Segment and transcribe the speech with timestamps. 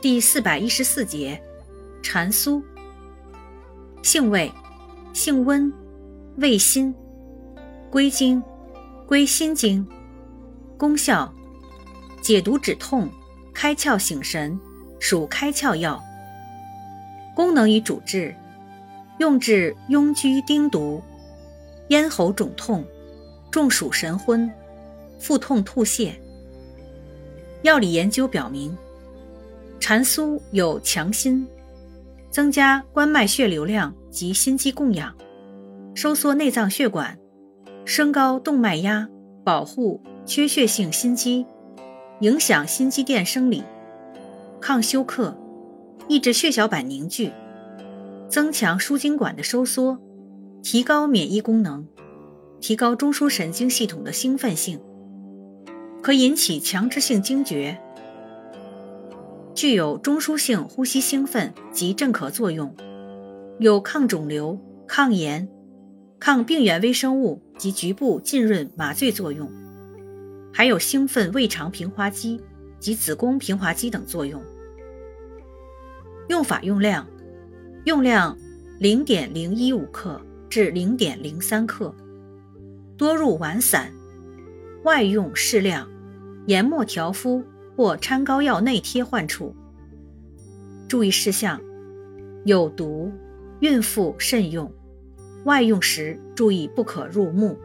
[0.00, 1.38] 第四百一十四节，
[2.02, 2.62] 蟾酥。
[4.02, 4.50] 性味，
[5.12, 5.70] 性温，
[6.38, 6.94] 味辛，
[7.90, 8.42] 归经，
[9.06, 9.86] 归心经。
[10.78, 11.30] 功效，
[12.22, 13.10] 解毒止痛，
[13.52, 14.58] 开窍醒神，
[14.98, 16.02] 属开窍药。
[17.36, 18.34] 功能与主治，
[19.18, 21.02] 用治痈疽丁毒、
[21.88, 22.82] 咽喉肿痛、
[23.50, 24.50] 中暑神昏、
[25.18, 26.12] 腹痛吐泻。
[27.60, 28.74] 药理研究表明。
[29.90, 31.44] 蟾酥有强心、
[32.30, 35.12] 增加关脉血流量及心肌供氧、
[35.96, 37.18] 收缩内脏血管、
[37.84, 39.08] 升高动脉压、
[39.42, 41.44] 保护缺血性心肌、
[42.20, 43.64] 影响心肌电生理、
[44.60, 45.36] 抗休克、
[46.06, 47.32] 抑制血小板凝聚、
[48.28, 49.98] 增强输精管的收缩、
[50.62, 51.84] 提高免疫功能、
[52.60, 54.78] 提高中枢神经系统的兴奋性，
[56.00, 57.76] 可引起强制性惊厥。
[59.60, 62.74] 具有中枢性呼吸兴奋及镇咳作用，
[63.58, 64.58] 有抗肿瘤、
[64.88, 65.46] 抗炎、
[66.18, 69.52] 抗病原微生物及局部浸润麻醉作用，
[70.50, 72.40] 还有兴奋胃肠平滑肌
[72.78, 74.42] 及子宫平滑肌等作用。
[76.30, 77.06] 用法用量：
[77.84, 78.34] 用量
[78.78, 81.94] 零点零一五克至零点零三克，
[82.96, 83.92] 多入丸散，
[84.84, 85.86] 外用适量，
[86.46, 87.44] 研末调敷。
[87.80, 89.56] 或掺膏药内贴患处。
[90.86, 91.58] 注意事项：
[92.44, 93.10] 有毒，
[93.60, 94.70] 孕妇慎用。
[95.46, 97.56] 外用时注意不可入目。